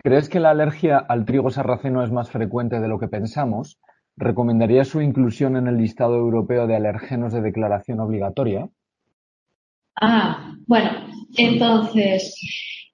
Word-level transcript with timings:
¿Crees 0.00 0.28
que 0.28 0.38
la 0.38 0.50
alergia 0.50 0.98
al 0.98 1.24
trigo 1.24 1.50
sarraceno 1.50 2.04
es 2.04 2.12
más 2.12 2.30
frecuente 2.30 2.78
de 2.80 2.88
lo 2.88 2.98
que 2.98 3.08
pensamos? 3.08 3.78
¿Recomendarías 4.16 4.88
su 4.88 5.00
inclusión 5.00 5.56
en 5.56 5.66
el 5.66 5.76
listado 5.76 6.16
europeo 6.16 6.66
de 6.66 6.76
alergenos 6.76 7.32
de 7.32 7.40
declaración 7.40 7.98
obligatoria? 8.00 8.68
Ah, 10.00 10.54
bueno, 10.66 10.90
entonces, 11.36 12.34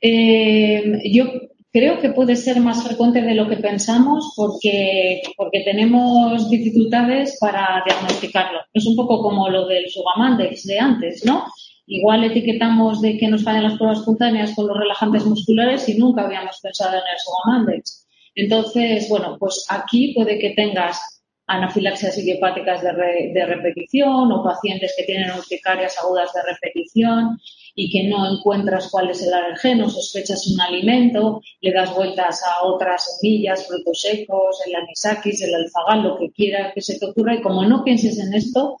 eh, 0.00 1.00
yo 1.12 1.26
creo 1.72 2.00
que 2.00 2.10
puede 2.10 2.34
ser 2.34 2.60
más 2.60 2.82
frecuente 2.82 3.22
de 3.22 3.34
lo 3.34 3.48
que 3.48 3.58
pensamos 3.58 4.32
porque, 4.36 5.22
porque 5.36 5.60
tenemos 5.60 6.50
dificultades 6.50 7.38
para 7.40 7.84
diagnosticarlo. 7.86 8.58
Es 8.72 8.86
un 8.86 8.96
poco 8.96 9.22
como 9.22 9.48
lo 9.48 9.66
del 9.68 9.88
Sugamandex 9.88 10.64
de 10.66 10.80
antes, 10.80 11.24
¿no? 11.24 11.44
Igual 11.90 12.24
etiquetamos 12.24 13.00
de 13.00 13.16
que 13.16 13.28
nos 13.28 13.42
fallan 13.42 13.64
las 13.64 13.78
pruebas 13.78 14.00
espontáneas 14.00 14.54
con 14.54 14.66
los 14.68 14.76
relajantes 14.76 15.24
musculares 15.24 15.88
y 15.88 15.96
nunca 15.96 16.26
habíamos 16.26 16.60
pensado 16.60 16.92
en 16.92 16.98
el 16.98 17.18
Sugamandex. 17.18 18.06
Entonces, 18.34 19.08
bueno, 19.08 19.38
pues 19.40 19.64
aquí 19.70 20.12
puede 20.14 20.38
que 20.38 20.50
tengas 20.50 21.00
anafilaxias 21.46 22.18
idiopáticas 22.18 22.82
de, 22.82 23.32
de, 23.32 23.46
repetición 23.46 24.30
o 24.30 24.44
pacientes 24.44 24.92
que 24.98 25.04
tienen 25.04 25.30
urticarias 25.30 25.96
agudas 25.98 26.30
de 26.34 26.42
repetición 26.42 27.40
y 27.74 27.90
que 27.90 28.06
no 28.06 28.30
encuentras 28.30 28.90
cuál 28.90 29.08
es 29.08 29.22
el 29.22 29.32
alergeno, 29.32 29.88
sospechas 29.88 30.46
un 30.46 30.60
alimento, 30.60 31.40
le 31.62 31.72
das 31.72 31.94
vueltas 31.94 32.42
a 32.44 32.66
otras 32.66 33.18
semillas, 33.18 33.66
frutos 33.66 34.02
secos, 34.02 34.60
el 34.66 34.74
anisakis, 34.74 35.40
el 35.40 35.54
alfagal, 35.54 36.02
lo 36.02 36.18
que 36.18 36.30
quiera 36.32 36.70
que 36.74 36.82
se 36.82 36.98
te 36.98 37.06
ocurra 37.06 37.36
y 37.36 37.40
como 37.40 37.64
no 37.64 37.82
pienses 37.82 38.18
en 38.18 38.34
esto, 38.34 38.76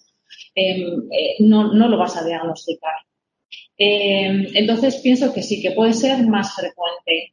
no, 1.40 1.72
no, 1.72 1.88
lo 1.88 1.98
vas 1.98 2.16
a 2.16 2.24
diagnosticar. 2.24 2.94
Eh, 3.76 4.48
entonces 4.54 4.96
pienso 5.02 5.32
que 5.32 5.42
sí, 5.42 5.62
que 5.62 5.72
puede 5.72 5.92
ser 5.92 6.26
más 6.26 6.54
frecuente. 6.54 7.32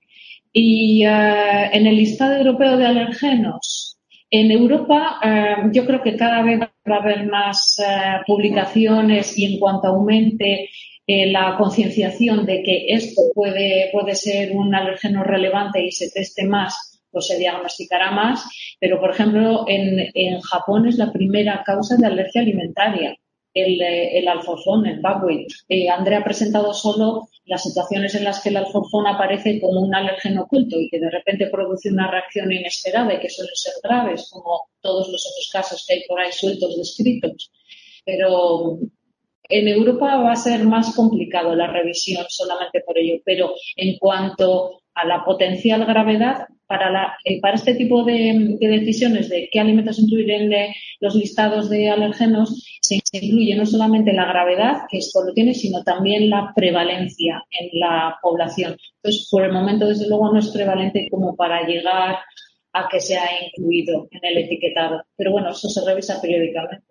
Y 0.53 1.03
en 1.03 1.85
el 1.85 1.97
listado 1.97 2.37
europeo 2.37 2.77
de 2.77 2.85
alergenos, 2.85 3.95
en 4.29 4.51
Europa, 4.51 5.19
eh, 5.23 5.55
yo 5.71 5.85
creo 5.85 6.01
que 6.01 6.17
cada 6.17 6.41
vez 6.41 6.59
va 6.59 6.69
a 6.85 6.99
haber 6.99 7.25
más 7.27 7.79
eh, 7.79 8.21
publicaciones 8.25 9.37
y 9.37 9.45
en 9.45 9.59
cuanto 9.59 9.87
aumente 9.87 10.69
eh, 11.07 11.31
la 11.31 11.55
concienciación 11.57 12.45
de 12.45 12.63
que 12.63 12.87
esto 12.89 13.21
puede, 13.33 13.89
puede 13.93 14.15
ser 14.15 14.51
un 14.51 14.73
alérgeno 14.73 15.23
relevante 15.23 15.85
y 15.85 15.91
se 15.91 16.09
teste 16.09 16.45
más, 16.45 16.94
pues 17.15 17.27
se 17.27 17.39
diagnosticará 17.39 18.11
más. 18.11 18.43
Pero, 18.79 18.99
por 18.99 19.11
ejemplo, 19.11 19.65
en, 19.67 20.11
en 20.13 20.41
Japón 20.41 20.87
es 20.87 20.97
la 20.97 21.11
primera 21.11 21.63
causa 21.65 21.95
de 21.95 22.05
alergia 22.05 22.41
alimentaria 22.41 23.15
el, 23.55 23.81
el 23.81 24.27
alforfón, 24.27 24.85
el 24.85 24.99
buckwheat. 24.99 25.47
Andrea 25.97 26.19
ha 26.19 26.23
presentado 26.23 26.73
solo 26.73 27.29
las 27.45 27.63
situaciones 27.63 28.13
en 28.15 28.25
las 28.25 28.41
que 28.41 28.49
el 28.49 28.57
alforfón 28.57 29.07
aparece 29.07 29.61
como 29.61 29.81
un 29.81 29.95
alérgeno 29.95 30.43
oculto 30.43 30.77
y 30.79 30.89
que 30.89 30.99
de 30.99 31.09
repente 31.09 31.47
produce 31.47 31.89
una 31.89 32.11
reacción 32.11 32.51
inesperada 32.51 33.13
y 33.13 33.19
que 33.19 33.29
suelen 33.29 33.55
ser 33.55 33.73
graves, 33.81 34.29
como 34.31 34.61
todos 34.81 35.07
los 35.07 35.25
otros 35.25 35.49
casos 35.51 35.85
que 35.87 35.95
hay 35.95 36.03
por 36.07 36.19
ahí 36.19 36.31
sueltos 36.31 36.75
descritos. 36.77 37.51
Pero 38.03 38.77
en 39.47 39.67
Europa 39.67 40.17
va 40.17 40.33
a 40.33 40.35
ser 40.35 40.63
más 40.65 40.93
complicado 40.95 41.55
la 41.55 41.67
revisión 41.67 42.25
solamente 42.27 42.81
por 42.81 42.97
ello. 42.97 43.21
Pero 43.23 43.53
en 43.77 43.97
cuanto 43.99 44.81
a 44.95 45.05
la 45.05 45.23
potencial 45.23 45.85
gravedad, 45.85 46.47
para, 46.67 46.89
la, 46.89 47.17
eh, 47.23 47.39
para 47.41 47.55
este 47.55 47.75
tipo 47.75 48.03
de, 48.03 48.57
decisiones 48.59 49.29
de 49.29 49.49
qué 49.51 49.59
alimentos 49.59 49.99
incluir 49.99 50.31
en 50.31 50.51
los 50.99 51.15
listados 51.15 51.69
de 51.69 51.89
alergenos, 51.89 52.65
se, 52.81 53.01
incluye 53.11 53.55
no 53.55 53.65
solamente 53.65 54.13
la 54.13 54.25
gravedad, 54.25 54.83
que 54.89 54.97
esto 54.97 55.23
lo 55.23 55.33
tiene, 55.33 55.53
sino 55.53 55.83
también 55.83 56.29
la 56.29 56.53
prevalencia 56.55 57.43
en 57.51 57.79
la 57.79 58.17
población. 58.21 58.77
Entonces, 58.95 59.27
por 59.29 59.43
el 59.43 59.51
momento, 59.51 59.87
desde 59.87 60.07
luego, 60.07 60.31
no 60.31 60.39
es 60.39 60.49
prevalente 60.49 61.07
como 61.11 61.35
para 61.35 61.67
llegar 61.67 62.17
a 62.73 62.87
que 62.89 62.99
sea 62.99 63.23
incluido 63.45 64.07
en 64.11 64.19
el 64.23 64.37
etiquetado. 64.45 65.03
Pero 65.15 65.31
bueno, 65.31 65.51
eso 65.51 65.69
se 65.69 65.85
revisa 65.85 66.21
periódicamente. 66.21 66.84